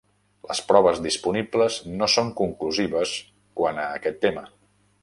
[0.51, 3.17] Les proves disponibles no són conclusives
[3.61, 4.49] quant a aquest tema.